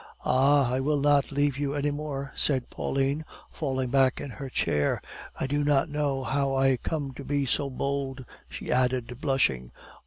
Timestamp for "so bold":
7.45-8.25